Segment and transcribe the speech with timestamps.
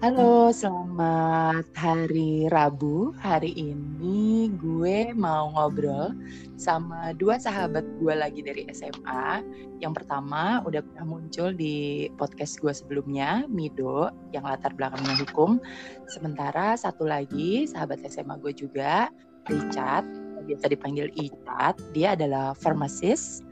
[0.00, 3.12] Halo, selamat hari Rabu.
[3.20, 6.16] Hari ini gue mau ngobrol
[6.56, 9.44] sama dua sahabat gue lagi dari SMA.
[9.76, 15.60] Yang pertama udah pernah muncul di podcast gue sebelumnya, Mido, yang latar belakangnya hukum.
[16.08, 19.12] Sementara satu lagi sahabat SMA gue juga,
[19.52, 20.08] Richard,
[20.48, 21.76] biasa dipanggil Icat.
[21.92, 23.44] Dia adalah pharmacist,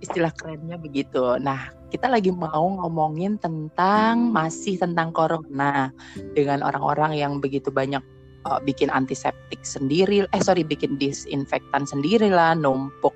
[0.00, 1.40] istilah kerennya begitu.
[1.40, 5.94] Nah, kita lagi mau ngomongin tentang masih tentang corona
[6.36, 8.02] dengan orang-orang yang begitu banyak
[8.44, 13.14] uh, bikin antiseptik sendiri, eh sorry bikin disinfektan sendiri lah, numpuk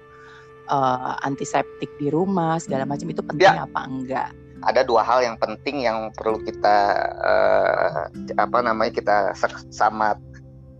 [0.70, 3.66] uh, antiseptik di rumah segala macam itu penting ya.
[3.66, 4.30] apa enggak?
[4.60, 6.76] Ada dua hal yang penting yang perlu kita
[7.24, 9.16] uh, apa namanya kita
[9.72, 10.20] sama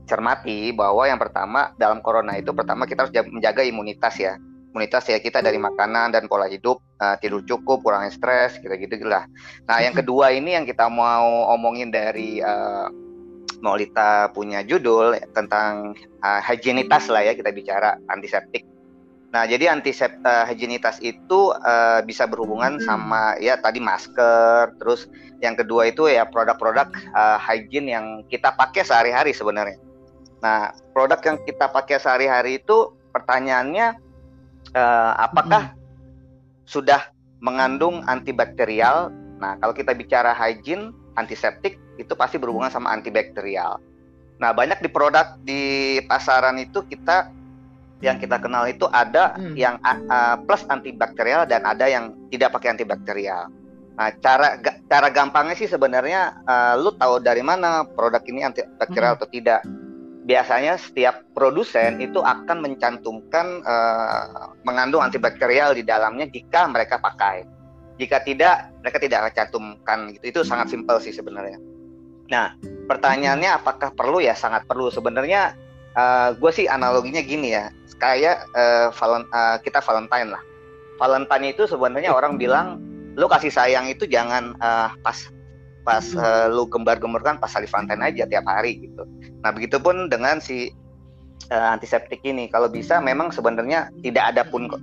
[0.05, 4.37] cermati bahwa yang pertama dalam corona itu pertama kita harus menjaga imunitas ya
[4.71, 9.07] imunitas ya kita dari makanan dan pola hidup uh, tidur cukup kurangi stres gitu gitu
[9.07, 9.27] lah
[9.67, 12.87] nah yang kedua ini yang kita mau omongin dari uh,
[13.61, 15.93] Maulita punya judul tentang
[16.25, 18.65] uh, higienitas lah ya kita bicara antiseptik.
[19.31, 22.85] Nah jadi antiseptik uh, higienitas itu uh, bisa berhubungan hmm.
[22.89, 25.07] sama ya tadi masker terus
[25.45, 29.79] yang kedua itu ya produk-produk uh, hygiene yang kita pakai sehari-hari sebenarnya.
[30.41, 34.10] Nah produk yang kita pakai sehari-hari itu pertanyaannya
[34.75, 35.79] uh, apakah hmm.
[36.67, 39.11] sudah mengandung antibakterial?
[39.41, 43.81] Nah, kalau kita bicara hygiene, antiseptik itu pasti berhubungan sama antibakterial.
[44.41, 45.63] Nah, banyak di produk di
[46.09, 47.29] pasaran itu kita
[48.01, 49.55] yang kita kenal itu ada hmm.
[49.57, 53.53] yang uh, plus antibakterial dan ada yang tidak pakai antibakterial.
[54.01, 54.57] Nah, cara
[54.89, 59.19] cara gampangnya sih sebenarnya uh, lu tahu dari mana produk ini antibakterial hmm.
[59.21, 59.61] atau tidak
[60.31, 67.43] biasanya setiap produsen itu akan mencantumkan uh, mengandung antibakterial di dalamnya jika mereka pakai.
[67.99, 70.25] Jika tidak, mereka tidak akan cantumkan gitu.
[70.31, 71.59] Itu sangat simpel sih sebenarnya.
[72.31, 72.55] Nah,
[72.87, 74.39] pertanyaannya apakah perlu ya?
[74.39, 74.87] Sangat perlu.
[74.87, 75.59] Sebenarnya
[75.99, 77.75] uh, gue sih analoginya gini ya.
[77.99, 80.43] Kayak uh, valen, uh, kita Valentine lah.
[81.03, 82.79] Valentine itu sebenarnya orang bilang
[83.19, 85.19] lo kasih sayang itu jangan uh, pas
[85.83, 89.03] pas uh, lu gembar-gemburkan pas hari Valentine aja tiap hari gitu.
[89.41, 90.73] Nah, begitupun dengan si
[91.49, 92.49] uh, antiseptik ini.
[92.53, 94.83] Kalau bisa memang sebenarnya tidak ada pun kok.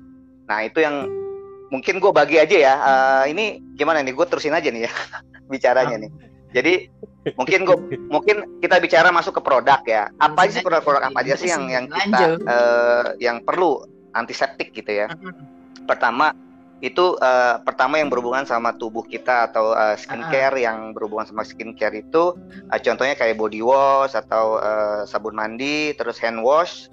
[0.50, 1.06] Nah, itu yang
[1.70, 2.74] mungkin gue bagi aja ya.
[2.80, 4.14] Uh, ini gimana nih?
[4.18, 4.92] Gue terusin aja nih ya
[5.52, 6.12] bicaranya nih.
[6.56, 6.74] Jadi
[7.36, 10.08] mungkin gue mungkin kita bicara masuk ke produk ya.
[10.18, 13.84] Apa aja sih produk-produk apa aja sih yang yang kita uh, yang perlu
[14.16, 15.12] antiseptik gitu ya.
[15.86, 16.32] Pertama
[16.78, 21.42] itu uh, pertama yang berhubungan sama tubuh kita atau uh, skincare uh yang berhubungan sama
[21.42, 22.38] skincare itu
[22.70, 26.90] uh, contohnya kayak body wash atau uh, sabun mandi terus hand wash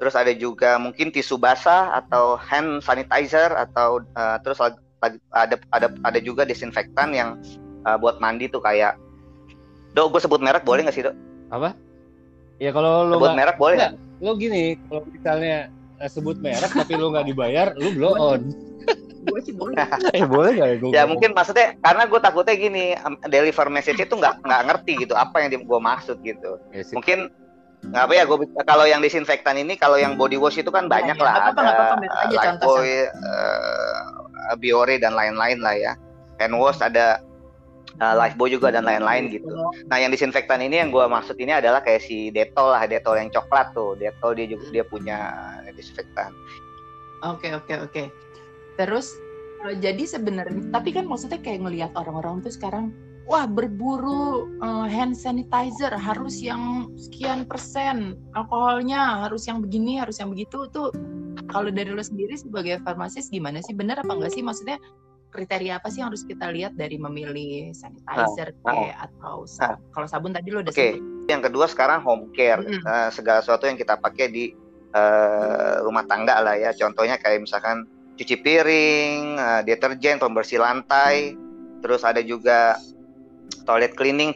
[0.00, 6.18] terus ada juga mungkin tisu basah atau hand sanitizer atau uh, terus ada ada ada
[6.20, 7.40] juga desinfektan yang
[7.84, 8.96] uh, buat mandi tuh kayak.
[9.96, 11.16] Dok gue sebut merek boleh nggak sih dok?
[11.48, 11.72] Apa?
[12.60, 13.94] Ya kalau lo sebut gak, merek boleh nggak
[14.24, 15.68] lo gini kalau misalnya
[16.08, 18.40] sebut merek tapi lo nggak dibayar lo blow on
[19.26, 19.74] gue sih boleh
[20.16, 22.84] eh boleh gak ya ya mungkin maksudnya karena gue takutnya gini
[23.26, 27.28] deliver message itu nggak nggak ngerti gitu apa yang gue maksud gitu ya, mungkin
[27.86, 31.14] nggak apa ya gue kalau yang disinfektan ini kalau yang body wash itu kan banyak
[31.14, 31.84] ya, lah apa, ada
[32.32, 35.92] Lifebuoy, uh, Biore dan lain-lain lah ya
[36.40, 37.20] hand wash ada
[38.00, 39.48] uh, Lifebuoy juga dan lain-lain gitu.
[39.88, 43.30] Nah yang disinfektan ini yang gue maksud ini adalah kayak si Dettol lah, Dettol yang
[43.32, 45.18] coklat tuh, Dettol dia juga dia punya
[45.72, 46.32] disinfektan.
[47.24, 47.92] Oke okay, oke okay, oke.
[47.92, 48.06] Okay.
[48.76, 49.16] Terus
[49.74, 52.94] jadi sebenarnya tapi kan maksudnya kayak ngelihat orang-orang tuh sekarang
[53.26, 60.30] wah berburu uh, hand sanitizer harus yang sekian persen alkoholnya harus yang begini harus yang
[60.30, 60.94] begitu tuh
[61.50, 64.78] kalau dari lo sendiri sebagai farmasis gimana sih benar apa enggak sih maksudnya
[65.34, 69.74] kriteria apa sih yang harus kita lihat dari memilih sanitizer nah, kayak nah, atau nah.
[69.90, 71.02] kalau sabun tadi lo udah okay.
[71.26, 72.86] yang kedua sekarang home care mm -hmm.
[72.86, 74.54] uh, segala sesuatu yang kita pakai di
[74.94, 77.84] uh, rumah tangga lah ya contohnya kayak misalkan
[78.16, 81.36] cuci piring, uh, deterjen, pembersih lantai,
[81.84, 82.80] terus ada juga
[83.68, 84.34] toilet cleaning,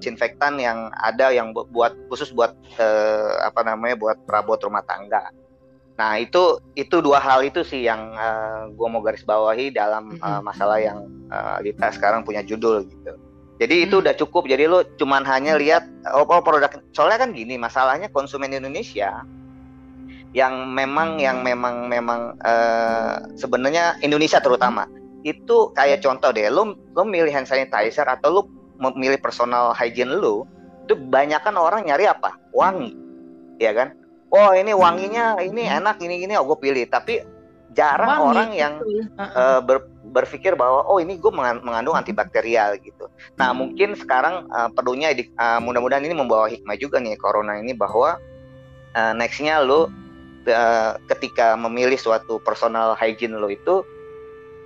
[0.00, 5.30] disinfektan yang ada yang buat khusus buat uh, apa namanya buat perabot rumah tangga.
[6.00, 10.16] Nah itu itu dua hal itu sih yang uh, eh, gue mau garis bawahi dalam
[10.24, 13.12] uh, masalah yang uh, kita sekarang punya judul gitu.
[13.60, 14.48] Jadi itu udah cukup.
[14.48, 15.84] Jadi lu cuman hanya lihat
[16.16, 16.72] oh, oh produk.
[16.96, 19.20] Soalnya kan gini masalahnya konsumen Indonesia
[20.30, 24.86] yang memang yang memang memang uh, sebenarnya Indonesia terutama.
[25.26, 28.42] Itu kayak contoh deh lu lu milih hand sanitizer atau lu
[28.80, 30.48] memilih personal hygiene lu
[30.88, 32.34] itu banyak kan orang nyari apa?
[32.50, 32.96] Wangi.
[33.60, 33.94] Ya kan?
[34.30, 36.86] Oh ini wanginya ini enak ini ini oh gue pilih.
[36.90, 37.22] Tapi
[37.74, 38.74] jarang wangi, orang yang
[39.18, 43.06] uh, ber, berpikir bahwa oh ini gue mengandung antibakterial gitu.
[43.38, 48.18] Nah mungkin sekarang uh, perlunya uh, mudah-mudahan ini membawa hikmah juga nih corona ini bahwa
[48.98, 49.90] uh, nextnya lo
[50.48, 53.84] uh, ketika memilih suatu personal hygiene lo itu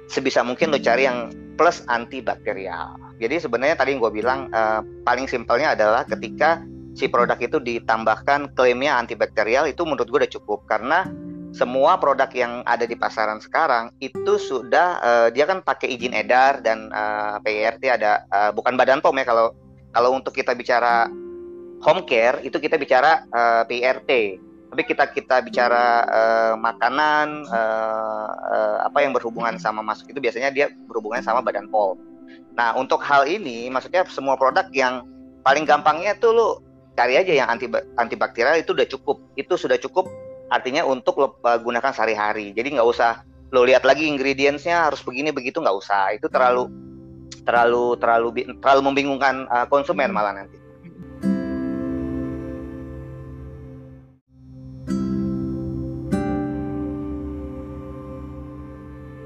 [0.06, 2.99] sebisa mungkin lo cari yang plus antibakterial.
[3.19, 6.61] Jadi sebenarnya tadi yang gue bilang uh, paling simpelnya adalah ketika
[6.94, 11.06] si produk itu ditambahkan klaimnya antibakterial itu menurut gue udah cukup karena
[11.55, 16.59] semua produk yang ada di pasaran sekarang itu sudah uh, dia kan pakai izin edar
[16.59, 19.55] dan uh, eh, PIRT ada uh, bukan Badan POM ya kalau
[19.94, 21.06] kalau untuk kita bicara
[21.79, 24.11] home care itu kita bicara uh, PIRT
[24.75, 30.50] tapi kita kita bicara uh, makanan uh, uh, apa yang berhubungan sama masuk itu biasanya
[30.50, 31.94] dia berhubungan sama Badan POM.
[32.59, 35.06] Nah untuk hal ini maksudnya semua produk yang
[35.47, 36.49] paling gampangnya tuh lo
[36.99, 39.23] cari aja yang anti antibakterial itu udah cukup.
[39.38, 40.11] Itu sudah cukup
[40.50, 42.50] artinya untuk lo gunakan sehari-hari.
[42.50, 43.23] Jadi nggak usah
[43.55, 46.19] lo lihat lagi ingredientsnya harus begini begitu nggak usah.
[46.19, 46.67] Itu terlalu
[47.47, 50.63] terlalu terlalu terlalu membingungkan uh, konsumen malah nanti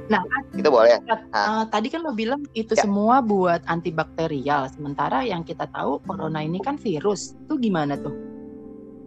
[0.09, 0.25] Nah,
[0.57, 0.97] itu boleh.
[1.37, 2.83] Uh, tadi kan lo bilang itu ya.
[2.85, 7.37] semua buat antibakterial, sementara yang kita tahu corona ini kan virus.
[7.45, 8.17] Itu gimana tuh?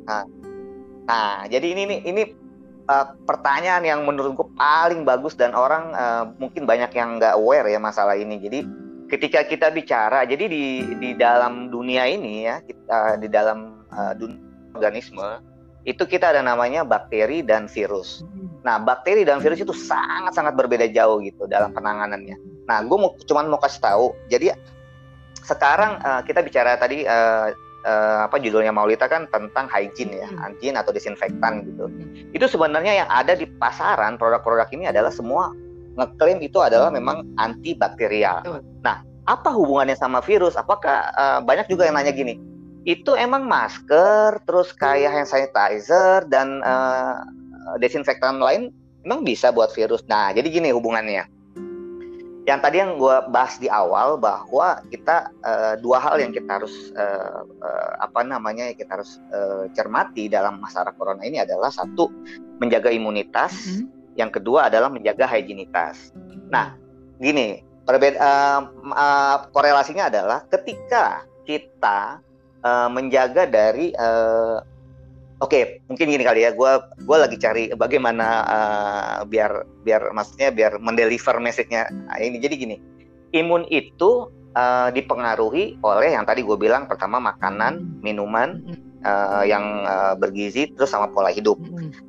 [0.06, 0.26] Nah,
[1.12, 2.24] Nah, jadi ini nih ini
[2.88, 7.80] uh, pertanyaan yang menurutku paling bagus dan orang uh, mungkin banyak yang nggak aware ya
[7.82, 8.38] masalah ini.
[8.40, 8.60] Jadi
[9.10, 14.40] ketika kita bicara, jadi di di dalam dunia ini ya kita di dalam uh, dunia
[14.72, 15.44] organisme
[15.84, 18.24] itu kita ada namanya bakteri dan virus.
[18.62, 22.38] Nah, bakteri dan virus itu sangat-sangat berbeda jauh gitu dalam penanganannya.
[22.70, 24.06] Nah, gue mau cuman mau kasih tahu.
[24.30, 24.54] Jadi
[25.42, 27.50] sekarang uh, kita bicara tadi uh,
[27.86, 30.38] uh, apa judulnya Maulita kan tentang hygiene ya, hmm.
[30.38, 31.90] hygiene atau disinfektan gitu.
[31.90, 32.34] Hmm.
[32.38, 35.50] Itu sebenarnya yang ada di pasaran produk-produk ini adalah semua
[35.98, 38.46] ngeklaim itu adalah memang antibakterial.
[38.86, 40.54] Nah, apa hubungannya sama virus?
[40.54, 42.40] Apakah uh, banyak juga yang nanya gini,
[42.88, 47.22] itu emang masker, terus kayak hand sanitizer dan uh,
[47.80, 48.74] desinfektan lain
[49.06, 50.02] emang bisa buat virus?
[50.08, 51.42] Nah, jadi gini hubungannya
[52.50, 56.90] yang tadi yang gue bahas di awal bahwa kita uh, dua hal yang kita harus
[56.98, 62.10] uh, uh, apa namanya kita harus uh, cermati dalam masalah corona ini adalah satu
[62.58, 63.86] menjaga imunitas, mm -hmm.
[64.18, 66.10] yang kedua adalah menjaga higienitas.
[66.50, 66.74] Nah,
[67.22, 72.26] gini perbeda uh, uh, korelasinya adalah ketika kita
[72.66, 74.66] uh, menjaga dari uh,
[75.42, 76.54] Oke, okay, mungkin gini kali ya.
[76.54, 76.70] Gue
[77.02, 82.38] gue lagi cari bagaimana uh, biar biar maksudnya biar mendeliver message-nya nah, ini.
[82.38, 82.78] Jadi gini,
[83.34, 88.62] imun itu uh, dipengaruhi oleh yang tadi gue bilang pertama makanan, minuman
[89.02, 91.58] uh, yang uh, bergizi, terus sama pola hidup.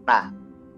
[0.05, 0.29] Nah,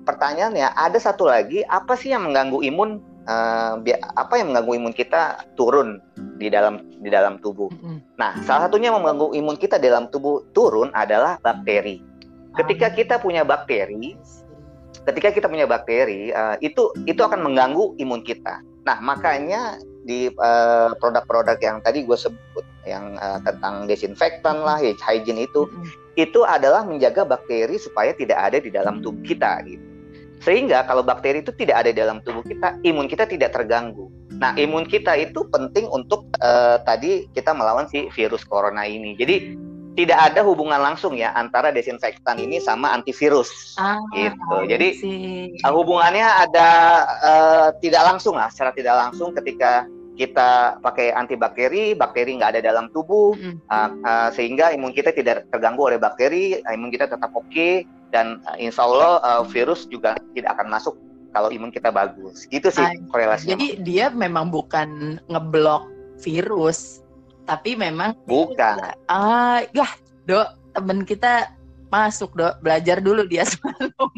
[0.06, 3.02] pertanyaannya ada satu lagi, apa sih yang mengganggu imun?
[3.24, 3.82] Uh,
[4.14, 5.98] apa yang mengganggu imun kita turun
[6.38, 7.72] di dalam di dalam tubuh.
[8.14, 12.13] Nah, salah satunya yang mengganggu imun kita dalam tubuh turun adalah bakteri
[12.58, 14.16] ketika kita punya bakteri
[15.04, 18.64] ketika kita punya bakteri uh, itu itu akan mengganggu imun kita.
[18.84, 25.48] Nah makanya di eh, produk-produk yang tadi gue sebut yang uh, tentang desinfektan lah hygiene
[25.48, 25.64] itu
[26.20, 29.80] itu adalah menjaga bakteri supaya tidak ada di dalam tubuh kita gitu.
[30.44, 34.12] Sehingga kalau bakteri itu tidak ada di dalam tubuh kita imun kita tidak terganggu.
[34.36, 39.16] Nah imun kita itu penting untuk uh, tadi kita melawan si virus corona ini.
[39.16, 39.56] Jadi
[39.94, 44.66] tidak ada hubungan langsung ya antara desinfektan ini sama antivirus ah, gitu.
[44.66, 44.88] Jadi
[45.62, 46.68] uh, hubungannya ada
[47.22, 52.86] uh, tidak langsung lah, secara tidak langsung ketika kita pakai antibakteri, bakteri nggak ada dalam
[52.94, 53.66] tubuh, mm.
[53.66, 57.82] uh, uh, sehingga imun kita tidak terganggu oleh bakteri, imun kita tetap oke okay,
[58.14, 60.94] dan uh, insya Allah uh, virus juga tidak akan masuk
[61.34, 62.46] kalau imun kita bagus.
[62.46, 63.58] Gitu sih ah, korelasinya.
[63.58, 65.90] Jadi dia memang bukan ngeblok
[66.22, 67.02] virus,
[67.44, 68.96] tapi memang bukan.
[69.08, 69.88] Ah ya
[70.28, 70.56] dok.
[70.74, 71.54] Temen kita
[71.92, 72.58] masuk dok.
[72.64, 74.10] Belajar dulu dia semalam.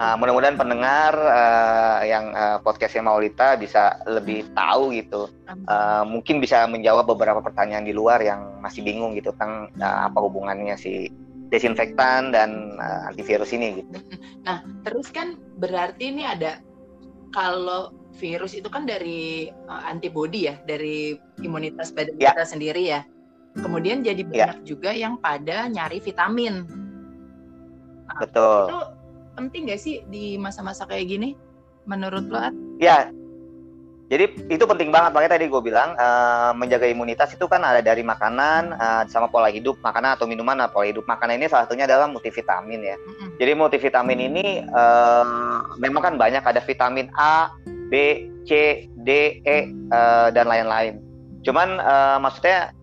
[0.00, 5.28] Uh, mudah-mudahan pendengar uh, yang uh, podcastnya Maulita bisa lebih tahu gitu.
[5.68, 10.18] Uh, mungkin bisa menjawab beberapa pertanyaan di luar yang masih bingung gitu tentang uh, apa
[10.18, 11.12] hubungannya si
[11.52, 14.00] desinfektan dan uh, antivirus ini gitu.
[14.48, 16.56] Nah, terus kan berarti ini ada
[17.32, 22.36] kalau virus itu kan dari uh, antibody ya, dari imunitas badan ya.
[22.36, 23.00] kita sendiri ya.
[23.56, 24.28] Kemudian jadi ya.
[24.28, 24.66] banyak ya.
[24.68, 26.64] juga yang pada nyari vitamin.
[28.08, 28.68] Nah, Betul.
[28.68, 28.78] Itu
[29.36, 31.36] penting gak sih di masa-masa kayak gini?
[31.88, 32.38] Menurut lo?
[32.78, 33.10] Ya,
[34.12, 38.04] jadi itu penting banget makanya tadi gue bilang uh, menjaga imunitas itu kan ada dari
[38.04, 41.88] makanan uh, sama pola hidup makanan atau minuman nah, pola hidup makanan ini salah satunya
[41.88, 42.96] adalah multivitamin ya.
[43.00, 43.28] Mm-hmm.
[43.40, 47.56] Jadi multivitamin ini uh, memang kan banyak ada vitamin A,
[47.88, 51.00] B, C, D, E uh, dan lain-lain.
[51.40, 52.76] Cuman uh, maksudnya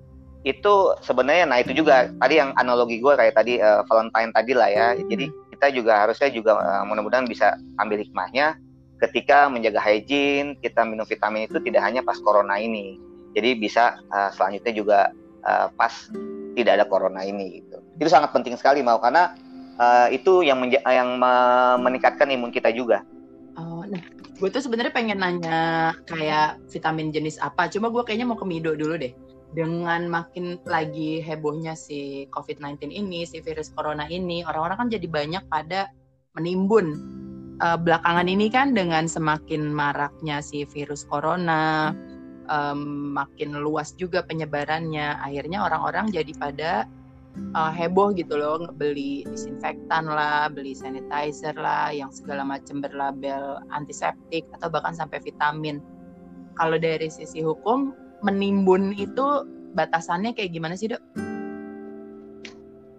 [0.50, 4.70] itu sebenarnya nah itu juga tadi yang analogi gue kayak tadi uh, Valentine tadi lah
[4.74, 4.88] ya.
[4.98, 5.06] Hmm.
[5.06, 8.58] Jadi kita juga harusnya juga uh, mudah-mudahan bisa ambil hikmahnya
[9.00, 13.00] ketika menjaga hygiene, kita minum vitamin itu tidak hanya pas corona ini.
[13.34, 15.00] Jadi bisa uh, selanjutnya juga
[15.48, 15.92] uh, pas
[16.54, 17.80] tidak ada corona ini gitu.
[17.96, 19.34] Itu sangat penting sekali mau karena
[19.80, 21.18] uh, itu yang yang
[21.80, 23.02] meningkatkan imun kita juga.
[23.60, 24.00] Oh, nah
[24.40, 27.68] gue tuh sebenarnya pengen nanya kayak vitamin jenis apa.
[27.72, 29.12] Cuma gue kayaknya mau ke Mido dulu deh.
[29.50, 35.44] Dengan makin lagi hebohnya si COVID-19 ini, si virus corona ini, orang-orang kan jadi banyak
[35.50, 35.90] pada
[36.38, 37.02] menimbun.
[37.60, 41.92] Uh, belakangan ini kan dengan semakin maraknya si virus corona,
[42.48, 46.72] um, makin luas juga penyebarannya, akhirnya orang-orang jadi pada
[47.60, 54.48] uh, heboh gitu loh beli disinfektan lah, beli sanitizer lah, yang segala macam berlabel antiseptik
[54.56, 55.84] atau bahkan sampai vitamin.
[56.56, 57.92] Kalau dari sisi hukum
[58.24, 59.44] menimbun itu
[59.76, 61.04] batasannya kayak gimana sih dok?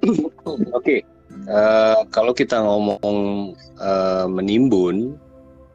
[0.04, 1.00] Oke, okay.
[1.50, 3.52] Uh, kalau kita ngomong
[3.82, 5.18] uh, menimbun,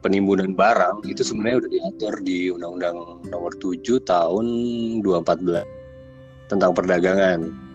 [0.00, 2.96] penimbunan barang itu sebenarnya udah diatur di Undang-Undang
[3.28, 4.46] Nomor 7 Tahun
[5.02, 7.66] 2014 tentang perdagangan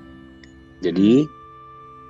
[0.81, 1.27] jadi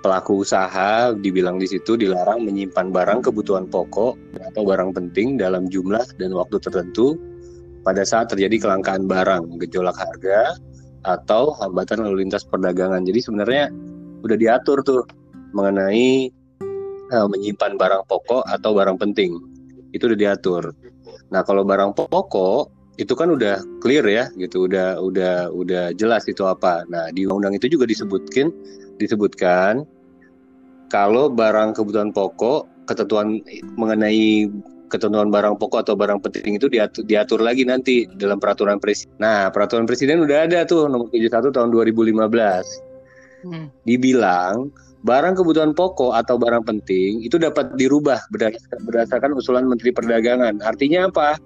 [0.01, 4.17] pelaku usaha dibilang di situ dilarang menyimpan barang kebutuhan pokok
[4.49, 7.19] atau barang penting dalam jumlah dan waktu tertentu
[7.85, 10.53] pada saat terjadi kelangkaan barang, gejolak harga,
[11.01, 13.01] atau hambatan lalu lintas perdagangan.
[13.05, 13.73] Jadi sebenarnya
[14.21, 15.01] udah diatur tuh
[15.51, 16.31] mengenai
[17.11, 19.37] uh, menyimpan barang pokok atau barang penting.
[19.91, 20.71] Itu udah diatur.
[21.31, 26.43] Nah, kalau barang pokok itu kan udah clear ya gitu udah udah udah jelas itu
[26.45, 28.51] apa nah di undang-undang itu juga disebutkan
[29.01, 29.87] disebutkan
[30.91, 33.39] kalau barang kebutuhan pokok ketentuan
[33.79, 34.51] mengenai
[34.91, 39.15] ketentuan barang pokok atau barang penting itu diatur, diatur lagi nanti dalam peraturan presiden.
[39.23, 43.47] Nah, peraturan presiden udah ada tuh nomor 71 tahun 2015.
[43.47, 43.71] Hmm.
[43.87, 44.67] Dibilang
[45.01, 48.21] barang kebutuhan pokok atau barang penting itu dapat dirubah
[48.85, 50.61] berdasarkan usulan Menteri Perdagangan.
[50.61, 51.41] Artinya apa?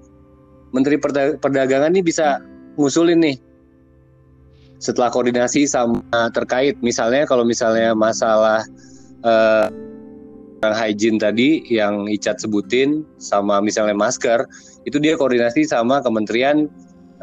[0.75, 0.99] Menteri
[1.39, 2.43] Perdagangan ini bisa
[2.75, 3.37] ngusulin nih
[4.83, 6.03] setelah koordinasi sama
[6.35, 8.59] terkait misalnya kalau misalnya masalah
[9.23, 9.71] uh,
[10.75, 14.43] hygiene tadi yang Icat sebutin sama misalnya masker
[14.83, 16.67] itu dia koordinasi sama Kementerian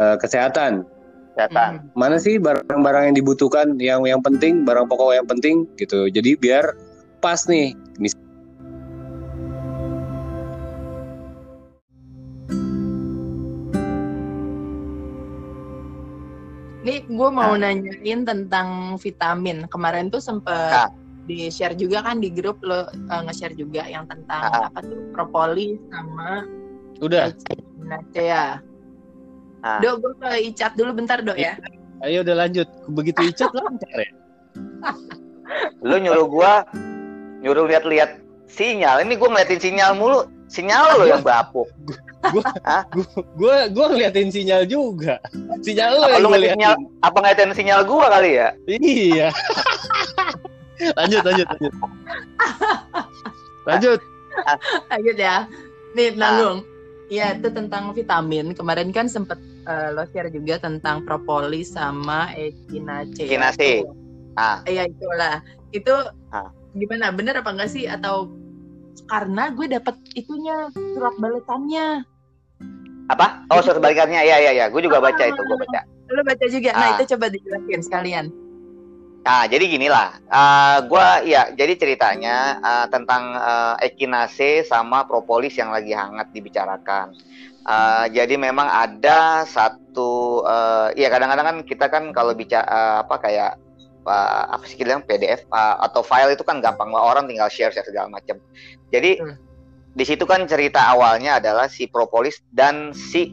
[0.00, 0.86] uh, Kesehatan.
[1.32, 1.80] Kesehatan.
[1.80, 1.96] Hmm.
[1.96, 6.12] Mana sih barang-barang yang dibutuhkan yang yang penting, barang pokok yang penting gitu.
[6.12, 6.76] Jadi biar
[7.24, 7.72] pas nih.
[7.96, 8.12] Mis
[16.82, 17.70] Nih gue mau nah.
[17.70, 19.70] nanyain tentang vitamin.
[19.70, 20.90] Kemarin tuh sempet nah.
[21.30, 24.66] di share juga kan di grup lo uh, nge-share juga yang tentang nah.
[24.66, 26.42] apa tuh propolis sama
[26.98, 27.30] udah
[28.14, 28.58] ya.
[29.62, 29.78] Nah.
[29.78, 31.54] Dok, gue ke Icat dulu bentar dok ya.
[32.02, 32.66] Ayo udah lanjut.
[32.90, 34.11] Begitu Icat lancar ya.
[35.87, 36.52] Lo nyuruh gue
[37.47, 38.19] nyuruh lihat-lihat
[38.50, 39.07] sinyal.
[39.07, 40.26] Ini gue ngeliatin sinyal mulu.
[40.50, 41.71] Sinyal lo yang bapuk.
[42.35, 42.45] Gue
[43.38, 45.23] gue gue ngeliatin sinyal juga.
[45.62, 46.75] Sinyal lo yang gue sinyal
[47.07, 48.49] apa ngeliatin sinyal gue kali ya?
[48.66, 49.28] Iya.
[50.99, 51.73] Lanjut lanjut lanjut.
[53.71, 54.00] Lanjut.
[54.90, 55.47] Lanjut ya.
[55.95, 56.66] Nih Nalung
[57.07, 58.50] ya itu tentang vitamin.
[58.57, 63.85] Kemarin kan sempet uh, lo share juga tentang propolis sama echinacea echinacea
[64.38, 65.95] ah iya itulah itu
[66.33, 66.49] ah.
[66.73, 68.33] gimana bener apa enggak sih atau
[69.09, 72.04] karena gue dapet itunya surat balasannya
[73.11, 73.45] apa?
[73.52, 74.25] Oh, surat balikannya.
[74.25, 74.66] Iya, iya, iya.
[74.73, 75.81] Gue juga baca itu, gue baca.
[76.12, 76.71] Lu baca juga.
[76.73, 76.92] Nah, ah.
[76.97, 78.26] itu coba dijelasin sekalian.
[79.23, 80.19] Nah, jadi ginilah.
[80.26, 87.14] Uh, gua ya, jadi ceritanya uh, tentang uh, ekinase sama propolis yang lagi hangat dibicarakan.
[87.62, 93.23] Uh, jadi memang ada satu uh, ya kadang-kadang kan kita kan kalau bicara uh, apa
[93.23, 93.52] kayak
[94.02, 97.71] uh, apa sih kita bilang PDF uh, atau file itu kan gampang orang tinggal share
[97.71, 98.42] share segala macam.
[98.90, 99.52] Jadi hmm
[99.92, 103.28] di situ kan cerita awalnya adalah si propolis dan si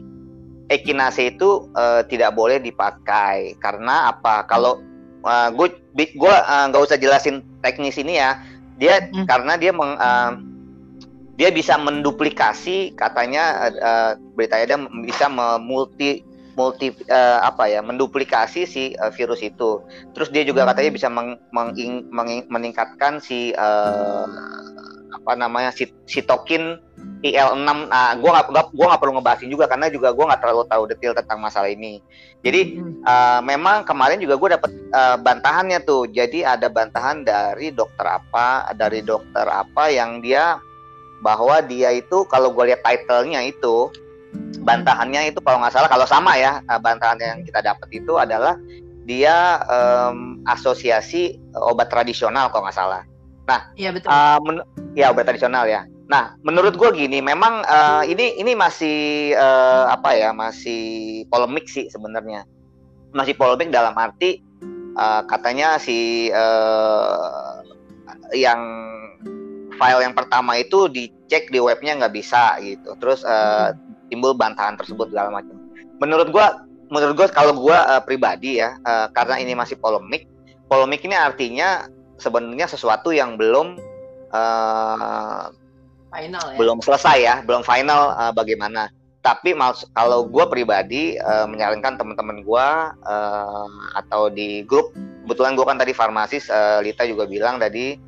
[0.68, 4.44] ekinase itu uh, tidak boleh dipakai karena apa?
[4.44, 4.78] Kalau
[5.24, 8.36] uh, gue gue uh, nggak usah jelasin teknis ini ya.
[8.76, 9.24] Dia hmm.
[9.28, 10.32] karena dia meng, uh,
[11.40, 14.78] dia bisa menduplikasi katanya uh, beritanya dia
[15.08, 16.20] bisa memulti
[16.52, 19.80] multi uh, apa ya menduplikasi si uh, virus itu.
[20.12, 20.68] Terus dia juga hmm.
[20.68, 21.72] katanya bisa meng, meng,
[22.12, 24.28] meng, meningkatkan si uh,
[25.16, 25.72] apa namanya
[26.04, 26.76] sitokin
[27.20, 30.82] IL6 nah gue nggak gua nggak perlu ngebahasin juga karena juga gue nggak terlalu tahu
[30.88, 32.00] detail tentang masalah ini
[32.40, 38.06] jadi uh, memang kemarin juga gue dapet uh, bantahannya tuh jadi ada bantahan dari dokter
[38.08, 40.56] apa dari dokter apa yang dia
[41.20, 43.92] bahwa dia itu kalau gue lihat titlenya itu
[44.62, 48.56] bantahannya itu kalau nggak salah kalau sama ya uh, bantahan yang kita dapat itu adalah
[49.08, 53.02] dia um, asosiasi obat tradisional kalau nggak salah.
[53.50, 54.06] Nah, iya betul.
[54.06, 54.62] Uh,
[54.94, 55.82] ya obat tradisional ya.
[56.10, 61.86] Nah, menurut gue gini, memang uh, ini ini masih uh, apa ya, masih polemik sih
[61.86, 62.42] sebenarnya.
[63.14, 64.42] Masih polemik dalam arti
[64.98, 67.62] uh, katanya si uh,
[68.34, 68.89] yang
[69.80, 72.92] file yang pertama itu dicek di webnya nggak bisa gitu.
[73.00, 73.72] Terus uh,
[74.12, 75.56] timbul bantahan tersebut segala macam.
[76.04, 76.46] Menurut gue,
[76.92, 80.28] menurut gue kalau gue uh, pribadi ya, uh, karena ini masih polemik,
[80.68, 81.88] polemik ini artinya
[82.20, 83.80] sebenarnya sesuatu yang belum
[84.36, 85.48] uh,
[86.12, 86.56] final ya?
[86.60, 88.92] belum selesai ya, belum final uh, bagaimana.
[89.20, 89.52] Tapi
[89.92, 92.66] kalau gue pribadi uh, menyarankan teman-teman gue
[93.04, 98.00] uh, atau di grup, kebetulan gue kan tadi farmasis, uh, Lita juga bilang tadi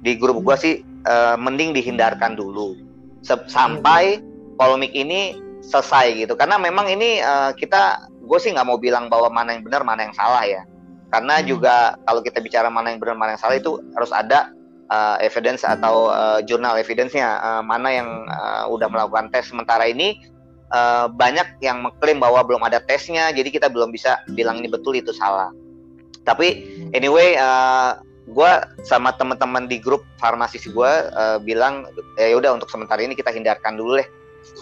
[0.00, 0.74] di grup gue sih
[1.06, 2.76] uh, mending dihindarkan dulu
[3.24, 4.20] sampai
[4.56, 6.34] polemik ini selesai gitu.
[6.36, 10.08] Karena memang ini uh, kita, gue sih nggak mau bilang bahwa mana yang benar, mana
[10.08, 10.64] yang salah ya.
[11.12, 11.46] Karena hmm.
[11.46, 14.52] juga kalau kita bicara mana yang benar, mana yang salah itu harus ada
[14.90, 20.18] uh, evidence atau uh, jurnal evidence-nya uh, mana yang uh, udah melakukan tes sementara ini
[20.74, 24.98] uh, banyak yang mengklaim bahwa belum ada tesnya jadi kita belum bisa bilang ini betul
[24.98, 25.54] itu salah
[26.26, 27.96] tapi anyway uh,
[28.30, 28.50] gue
[28.86, 33.74] sama teman-teman di grup farmasis gue uh, bilang ya udah untuk sementara ini kita hindarkan
[33.74, 34.08] dulu deh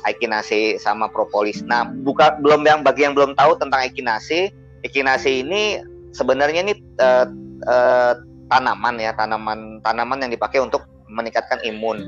[0.07, 1.63] ekinase sama propolis.
[1.65, 4.51] Nah, buka belum yang bagi yang belum tahu tentang ekinase,
[4.83, 5.79] ekinase ini
[6.11, 7.27] sebenarnya ini uh,
[7.67, 8.13] uh,
[8.49, 12.05] tanaman ya tanaman tanaman yang dipakai untuk meningkatkan imun.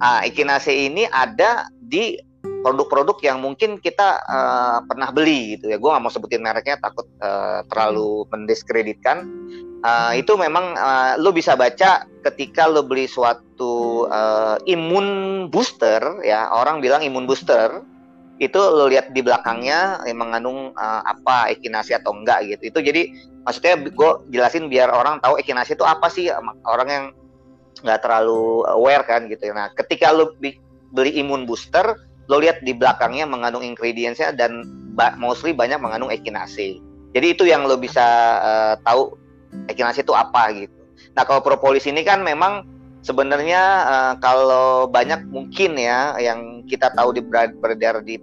[0.00, 2.18] Nah, ini ada di
[2.64, 5.76] produk-produk yang mungkin kita uh, pernah beli gitu ya.
[5.76, 9.28] Gue nggak mau sebutin mereknya takut uh, terlalu mendiskreditkan.
[9.84, 16.48] Uh, itu memang uh, lo bisa baca ketika lo beli suatu uh, imun booster ya
[16.56, 17.84] orang bilang imun booster
[18.40, 22.72] itu lo lihat di belakangnya yang mengandung uh, apa echinacea atau enggak gitu.
[22.72, 23.12] Itu jadi
[23.44, 26.32] maksudnya gue jelasin biar orang tahu echinacea itu apa sih
[26.64, 27.04] orang yang
[27.84, 30.32] nggak terlalu aware kan gitu nah ketika lo
[30.94, 34.64] beli imun booster lo lihat di belakangnya mengandung ingredientsnya dan
[35.18, 36.80] mostly banyak mengandung echinacea
[37.12, 38.04] jadi itu yang lo bisa
[38.40, 39.16] uh, tahu
[39.68, 40.74] echinacea itu apa gitu
[41.14, 42.64] nah kalau propolis ini kan memang
[43.04, 47.20] sebenarnya uh, kalau banyak mungkin ya yang kita tahu di
[47.60, 48.16] beredar di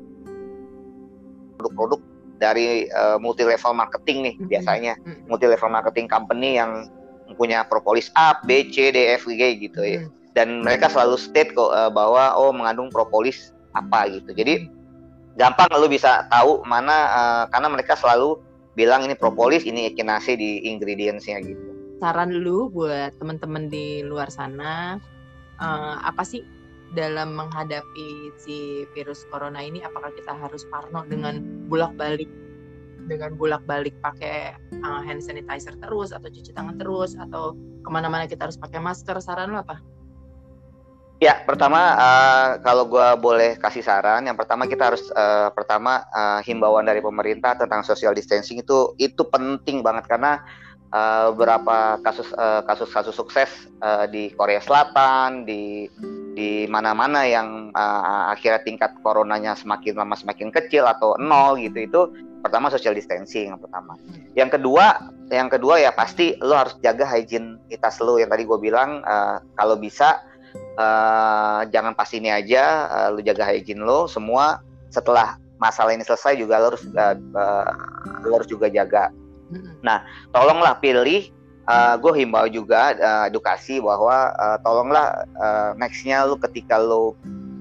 [1.61, 2.01] produk-produk
[2.41, 4.49] dari uh, multi level marketing nih mm-hmm.
[4.49, 5.29] biasanya mm-hmm.
[5.29, 6.89] multi level marketing company yang
[7.37, 10.01] punya propolis A, B, C, D, F, G gitu ya.
[10.03, 10.33] Mm-hmm.
[10.33, 14.31] Dan mereka selalu state kok uh, bahwa oh mengandung propolis apa gitu.
[14.35, 14.67] Jadi
[15.39, 18.39] gampang lu bisa tahu mana uh, karena mereka selalu
[18.75, 21.69] bilang ini propolis, ini echinacea di ingredientsnya gitu.
[22.01, 24.97] Saran lu buat teman-teman di luar sana
[25.61, 26.41] uh, apa sih
[26.91, 31.39] dalam menghadapi si virus corona ini apakah kita harus parno dengan
[31.71, 32.27] bolak-balik
[33.07, 34.53] dengan bolak-balik pakai
[34.83, 39.17] uh, hand sanitizer terus atau cuci tangan terus atau ke mana-mana kita harus pakai masker
[39.23, 39.79] saran lo apa?
[41.21, 46.41] Ya pertama uh, kalau gue boleh kasih saran yang pertama kita harus uh, pertama uh,
[46.41, 50.41] himbauan dari pemerintah tentang social distancing itu itu penting banget karena
[50.89, 53.49] uh, beberapa kasus uh, kasus-kasus sukses
[53.85, 55.85] uh, di Korea Selatan, di
[56.33, 62.01] di mana-mana yang uh, akhirnya tingkat coronanya semakin lama semakin kecil atau nol gitu itu
[62.41, 63.93] pertama social distancing yang pertama.
[64.33, 69.05] Yang kedua, yang kedua ya pasti lo harus jaga higienitas lo yang tadi gue bilang
[69.05, 70.30] uh, kalau bisa
[70.77, 76.35] uh, jangan pas ini aja uh, lo jaga hygiene lo semua setelah masalah ini selesai
[76.35, 77.69] juga lo harus uh, uh,
[78.27, 79.09] lo harus juga jaga
[79.83, 81.31] Nah, tolonglah pilih.
[81.61, 87.13] Uh, gue himbau juga uh, edukasi bahwa uh, tolonglah uh, nextnya lu ketika lu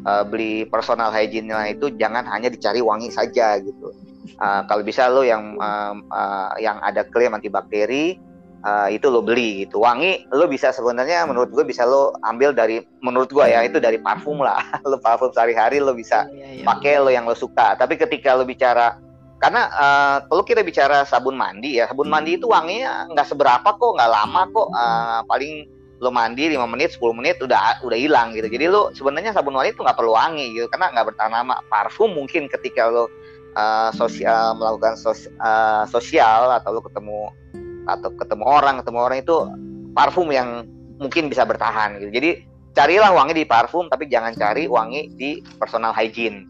[0.09, 3.92] uh, beli personal hygiene itu jangan hanya dicari wangi saja gitu.
[4.40, 8.16] Uh, kalau bisa lo yang uh, uh, yang ada klaim antibakteri
[8.64, 9.83] uh, itu lo beli gitu.
[9.83, 14.01] Wangi lo bisa sebenarnya menurut gue bisa lo ambil dari menurut gue ya itu dari
[14.01, 14.61] parfum lah.
[14.90, 17.77] lo parfum sehari-hari lo bisa iya, iya, pakai lo yang lo suka.
[17.77, 18.96] Tapi ketika lo bicara
[19.40, 23.92] karena uh, kalau kita bicara sabun mandi ya sabun mandi itu wanginya nggak seberapa kok
[23.96, 24.68] nggak lama kok.
[24.73, 25.68] Uh, paling
[26.01, 28.49] lo mandi 5 menit 10 menit udah udah hilang gitu.
[28.49, 31.61] Jadi lo sebenarnya sabun mandi itu nggak perlu wangi gitu karena nggak bertahan lama.
[31.68, 33.09] Parfum mungkin ketika lo
[33.57, 37.33] uh, sosial melakukan sos, uh, sosial atau lo ketemu
[37.98, 39.37] atau ketemu orang ketemu orang itu
[39.94, 40.66] parfum yang
[41.00, 42.12] mungkin bisa bertahan gitu.
[42.14, 42.31] Jadi
[42.76, 46.46] carilah wangi di parfum tapi jangan cari wangi di personal hygiene.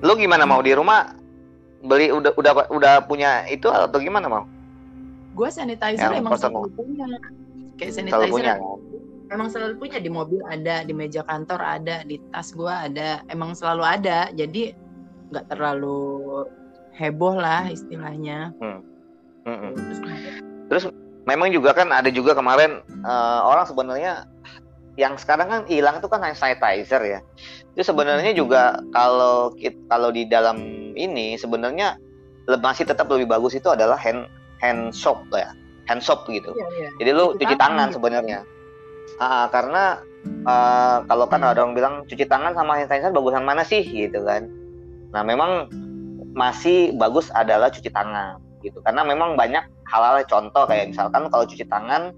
[0.00, 0.64] Lu gimana mau?
[0.64, 1.12] Di rumah
[1.84, 4.44] beli udah udah udah punya itu atau gimana mau?
[5.36, 7.06] Gue sanitizer yang emang selalu punya.
[7.76, 8.52] kayak Selalu sanitizer punya
[9.30, 13.54] emang selalu punya di mobil ada di meja kantor ada di tas gua ada emang
[13.54, 14.74] selalu ada jadi
[15.30, 16.44] nggak terlalu
[16.94, 18.50] heboh lah istilahnya
[19.40, 19.72] Mm-mm.
[20.68, 20.92] Terus,
[21.28, 24.24] Memang juga kan ada juga kemarin eh, orang sebenarnya
[24.96, 27.20] yang sekarang kan hilang itu kan hand sanitizer ya.
[27.76, 29.52] Itu sebenarnya juga kalau
[29.86, 30.58] kalau di dalam
[30.96, 32.00] ini sebenarnya
[32.48, 34.26] masih tetap lebih bagus itu adalah hand
[34.58, 35.52] hand soap ya,
[35.86, 36.50] hand soap gitu.
[36.56, 36.88] iya, iya.
[36.98, 37.96] Jadi lu Cuci cuci tangan tangan gitu.
[38.00, 38.40] sebenarnya.
[39.18, 43.64] Ah, karena eh, kalau kan ada orang bilang cuci tangan sama hand sanitizer bagusan mana
[43.64, 44.46] sih gitu kan.
[45.10, 45.66] Nah, memang
[46.36, 48.78] masih bagus adalah cuci tangan gitu.
[48.84, 52.14] Karena memang banyak hal-hal contoh kayak misalkan kalau cuci tangan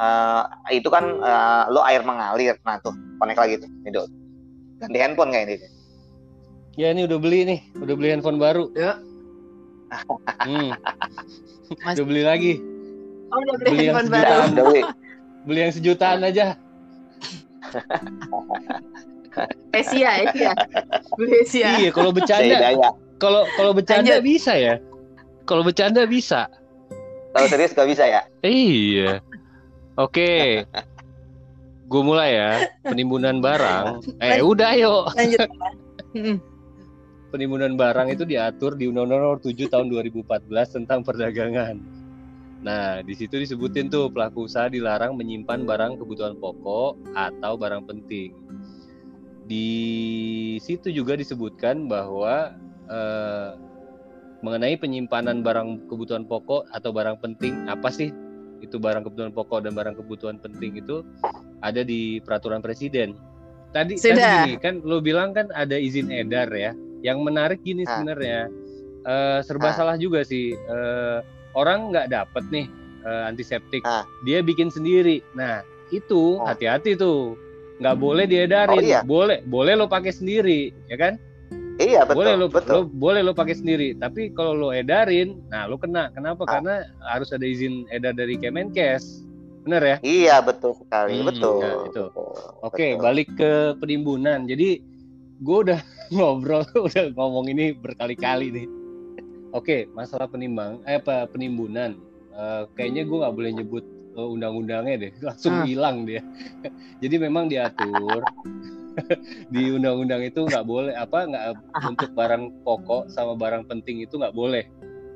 [0.00, 0.42] eh,
[0.72, 2.56] itu kan eh, lo air mengalir.
[2.64, 3.68] Nah, tuh connect lagi tuh.
[3.84, 4.06] Nih, Dok.
[4.80, 5.68] Ganti handphone kayak ini.
[6.72, 8.72] Ya ini udah beli nih, udah beli handphone baru.
[8.72, 8.96] Ya.
[10.40, 10.72] Hmm,
[11.84, 12.52] Mas- udah beli lagi,
[13.28, 14.82] oh udah beli beli handphone baru beli
[15.46, 16.54] yang sejutaan aja.
[19.72, 20.52] Asia Asia
[21.16, 22.76] beli Asia Iya, kalau bercanda, Saya
[23.16, 24.26] kalau kalau bercanda Lanjut.
[24.26, 24.74] bisa ya.
[25.48, 26.50] Kalau bercanda bisa.
[27.32, 28.20] Kalau serius gak bisa ya?
[28.44, 29.24] Iya.
[29.96, 30.62] Oke.
[31.88, 32.50] Gue mulai ya.
[32.84, 34.04] Penimbunan barang.
[34.20, 35.08] Eh, udah ayo.
[35.16, 35.48] lanjut
[36.12, 36.36] Mm.
[37.32, 40.28] Penimbunan barang itu diatur di Undang-Undang Nomor 7 Tahun 2014
[40.76, 41.80] tentang perdagangan.
[42.62, 48.30] Nah, di situ disebutin tuh pelaku usaha dilarang menyimpan barang kebutuhan pokok atau barang penting.
[49.44, 49.68] Di
[50.62, 52.54] situ juga disebutkan bahwa
[52.86, 53.50] eh,
[54.42, 58.10] mengenai penyimpanan barang kebutuhan pokok atau barang penting apa sih
[58.62, 61.02] itu barang kebutuhan pokok dan barang kebutuhan penting itu
[61.60, 63.18] ada di peraturan presiden.
[63.74, 64.46] Tadi tadi Sudah.
[64.46, 66.70] gini kan lo bilang kan ada izin edar ya.
[67.02, 67.98] Yang menarik gini Ah.
[67.98, 68.40] sebenarnya
[69.02, 69.74] eh, serba Ah.
[69.74, 70.54] salah juga sih.
[70.54, 71.18] Eh,
[71.52, 72.66] orang nggak dapet nih
[73.02, 74.06] eh, antiseptik, Ah.
[74.22, 75.26] dia bikin sendiri.
[75.32, 75.60] Nah
[75.90, 76.46] itu Oh.
[76.46, 77.34] hati-hati tuh,
[77.78, 78.78] nggak boleh diedarin.
[78.78, 79.02] Oh, iya.
[79.02, 81.18] Boleh, boleh lo pakai sendiri, ya kan?
[81.74, 82.22] Iya betul.
[82.22, 82.72] boleh lo, betul.
[82.78, 83.96] lo- boleh lo pakai sendiri.
[83.96, 86.14] Tapi kalau lo edarin, nah lo kena.
[86.14, 86.46] Kenapa?
[86.46, 86.50] Ah.
[86.54, 89.26] Karena harus ada izin edar dari Kemenkes.
[89.62, 89.96] Bener ya?
[90.00, 91.58] Iya betul sekali, Hmm, betul.
[91.58, 92.04] ya, itu.
[92.62, 93.02] Oke, betul.
[93.02, 94.46] balik ke penimbunan.
[94.46, 94.78] Jadi
[95.38, 95.80] gue udah
[96.14, 98.66] ngobrol, udah ngomong ini berkali-kali nih.
[99.52, 101.92] Oke, masalah penimbang, eh apa penimbunan?
[102.32, 103.84] Eh, kayaknya gue nggak boleh nyebut
[104.16, 105.64] eh, undang-undangnya deh, langsung Ah.
[105.68, 106.24] hilang dia.
[107.04, 108.24] Jadi memang diatur
[109.52, 111.44] di undang-undang itu nggak boleh apa nggak
[111.84, 114.64] untuk barang pokok sama barang penting itu nggak boleh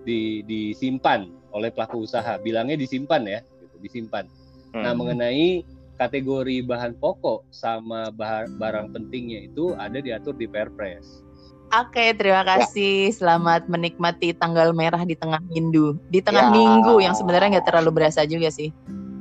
[0.04, 2.36] di, disimpan oleh pelaku usaha.
[2.36, 4.28] Bilangnya disimpan ya, gitu, disimpan.
[4.76, 5.00] Nah, Hmm.
[5.00, 5.64] mengenai
[5.96, 11.24] kategori bahan pokok sama bah- barang pentingnya itu ada diatur di Perpres.
[11.76, 13.12] Oke, terima kasih.
[13.12, 16.54] Selamat menikmati tanggal merah di tengah Hindu, di tengah Ya.
[16.54, 18.72] minggu yang sebenarnya nggak terlalu berasa juga sih.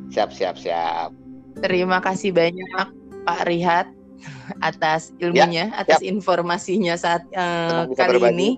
[0.07, 1.11] Siap siap siap.
[1.59, 2.87] Terima kasih banyak
[3.25, 3.87] Pak Rihat
[4.69, 8.31] atas ilmunya, atas informasinya saat bisa kali berbagi.
[8.31, 8.49] ini.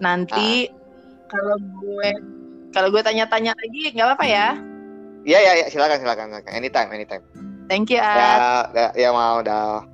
[0.00, 0.66] Nanti
[1.28, 2.10] kalau gue
[2.72, 4.48] kalau gue tanya-tanya lagi nggak apa-apa ya.
[5.20, 6.50] Iya ya, ya silakan silakan silakan.
[6.50, 7.22] Anytime anytime.
[7.70, 8.74] Thank you, Ya At.
[8.74, 9.86] ya, ya mau dah.